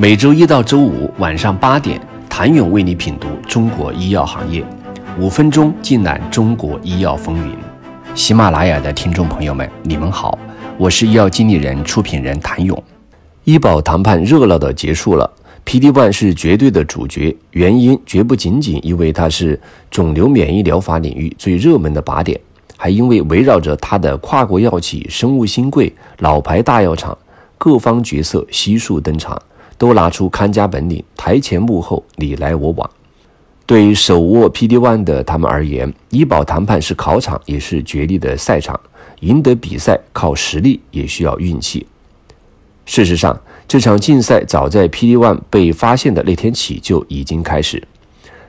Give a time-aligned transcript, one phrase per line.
[0.00, 2.00] 每周一到周五晚上八点，
[2.30, 4.64] 谭勇为你品读中国医药行业，
[5.18, 7.52] 五分钟尽览中国医药风云。
[8.14, 10.38] 喜马拉雅的听众朋友们，你们好，
[10.76, 12.80] 我是医药经理人、出品人谭勇。
[13.42, 15.28] 医保谈判热闹的结束了
[15.66, 19.60] ，PD-1 是绝对的主角，原因绝不仅仅因为它是
[19.90, 22.40] 肿瘤免疫疗法领域最热门的靶点，
[22.76, 27.18] 还因为围绕着它的跨国药企、生物新贵、老牌大药厂，
[27.58, 29.36] 各方角色悉数登场。
[29.78, 32.90] 都拿出看家本领，台前幕后你来我往。
[33.64, 38.78] 对于手握 PD-1 的他们而言，医保谈判是考场，也是角力的赛场。
[39.20, 41.86] 赢得比赛靠实力，也需要运气。
[42.86, 47.82] 事实上，这场竞赛早在 PD-1 被发现的那天起就已经开始。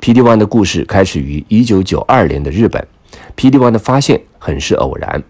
[0.00, 2.86] PD-1 的故事开始于1992年的日本。
[3.36, 5.22] PD-1 的发现很是偶然。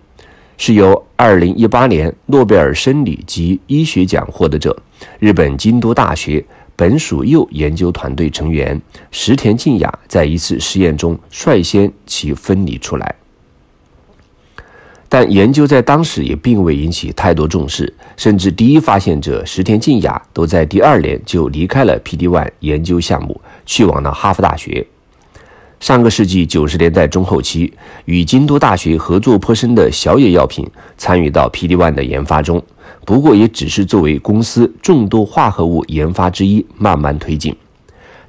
[0.65, 4.81] 是由2018年诺贝尔生理及医学奖获得者、
[5.19, 6.45] 日本京都大学
[6.77, 13.13] 本属铀研究团队成员石田静雅在一次实验中率先其分离出来。
[15.09, 24.87] 但研究在当时也并未引起太多重视，甚至第一发现者石田静雅都在第二年就离开了 PD-1 研究项目，去往了哈佛大学。
[25.83, 27.73] 上个世纪九十年代中后期，
[28.05, 30.65] 与京都大学合作颇深的小野药品
[30.97, 32.63] 参与到 PD-1 的研发中，
[33.05, 37.53] 不过也只是作为公司众多化合物研发之一慢慢推进。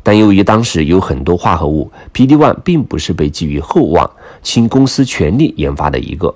[0.01, 4.09] 但由于当时有很多化合物，PD-1 并不是被寄予厚望、
[4.41, 6.33] 倾公司全力研发的一个。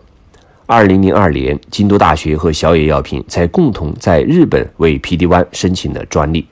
[0.67, 6.45] 二零零二年，京都大学和小野药品才共同在日本为 PD-1 申请了专利。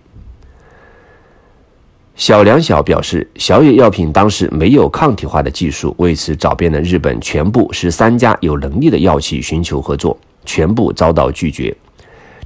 [2.16, 11.75] 小梁晓表示，小野药品当时没有抗体化的技术，为此找遍了日本全部十三家有能力的药企寻求合作，全部遭到拒绝。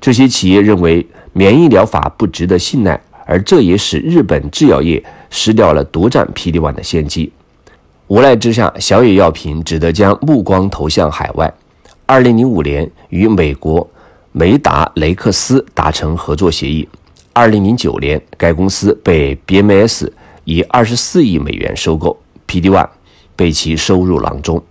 [0.01, 7.31] 这些企业认为免疫疗法不值得信赖，而这也使日本制药业失掉了独占 PD-1 的先机。
[8.07, 11.53] 无奈之下，小野药品只得将目光投向海外。
[12.07, 13.87] 二零零五年，与美国
[14.31, 16.89] 梅达雷克斯达成合作协议。
[17.33, 20.09] 二零零九年，该公司被 BMS
[20.45, 22.17] 以二十四亿美元收购
[22.47, 22.89] ，PD One
[23.35, 24.61] 被其收入囊中。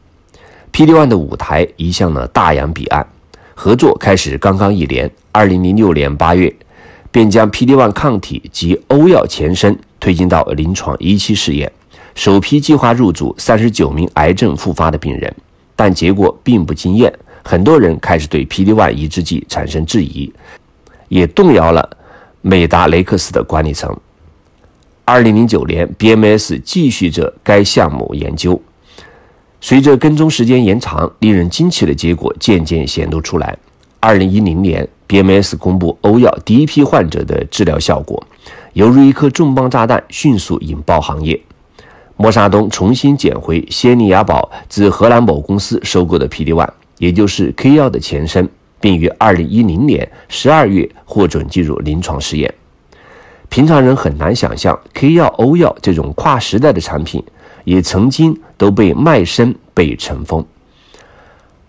[0.73, 3.07] PD One 的舞台移向了大洋彼岸，
[3.55, 6.53] 合作开始刚刚一年，二零零六年八月，
[7.11, 11.71] 便将 PD One 抗体及欧药前身推进到临床一期试验，
[12.15, 15.35] 首批计划入组三十九名癌症复发的病人，
[15.75, 20.31] 但结果并不惊艳，很多人开始对 PD One 抑制剂产生质疑，
[21.09, 21.97] 也动摇了。
[22.43, 23.97] 美达雷克斯的管理层。
[25.04, 28.60] 二零零九年，BMS 继续着该项目研究。
[29.60, 33.56] 随着跟踪时间延长，令人惊奇的结果渐渐显露出来。
[34.00, 38.22] 二零一零年，BMS 公布欧药第一批患者的治疗效果，
[38.75, 41.41] 犹如一颗重磅炸弹，迅速引爆行业。
[42.16, 46.69] 默沙东重新捡回仙尼雅宝自荷兰某公司收购的 PD-1，
[46.99, 48.49] 也就是 K 药的前身。
[48.81, 52.53] 并于二零一零年十二月获准进入临床试验。
[53.49, 57.22] 平常人很难想象，K 药、欧药这种跨时代的产品，
[57.65, 60.44] 也曾经都被卖身被尘封。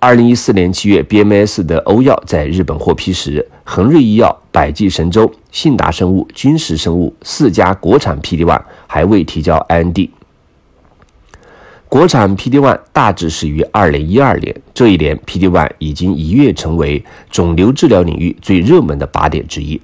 [0.01, 10.09] 二零一四年七月，BMS 的欧药在日本获批时，恒瑞医药、百济神州、信达生物、君实生物四家国产 PD-1 还未提交 IND。
[11.89, 19.81] 国产 PD-1 大致是于二零一二年，这一年 PD-1 已经一跃成为肿瘤治疗领域最热门的靶点之一。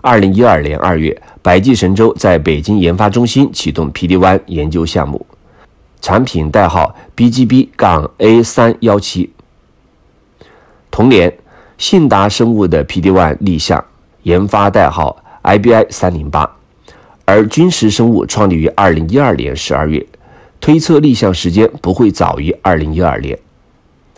[0.00, 5.26] 二零一二年二月，百济神州在北京研发中心启动 PD-1 研究项目，
[6.00, 9.28] 产品代号 BGB 杠 A 三幺七。
[10.88, 11.36] 同年，
[11.76, 13.84] 信达生物的 PD-1 立项，
[14.22, 16.48] 研发代号 IBI 三零八，
[17.24, 20.06] 而君实生物创立于二零一二年十二月。
[20.64, 23.38] 推测立项时间不会早于二零一二年。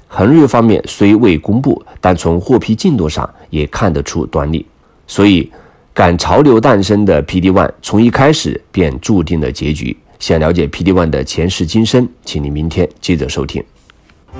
[0.06, 4.64] 恒瑞方面虽未公布，但从获批进度上也看得出端倪。
[5.08, 5.50] 所以，
[5.93, 9.96] 赶潮流诞生的 PD One 从一开始便注定了结局。
[10.20, 13.60] 想了解 PD One 的前世今生，请您明天接着收听。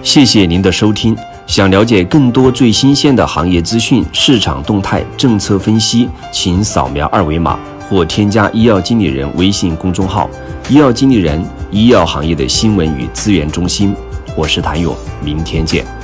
[0.01, 1.17] 谢谢您的收听。
[1.49, 7.59] 想了解更多最新鲜的行业资讯、市场动态、政策分析，请扫描二维码
[7.91, 10.31] 或添加医药经理人微信公众号
[10.71, 11.45] “医药经理人”。
[11.71, 13.95] 医药行业的新闻与资源中心，
[14.37, 15.96] 我是谭勇，明天见。